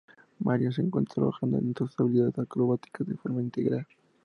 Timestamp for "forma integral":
3.17-3.85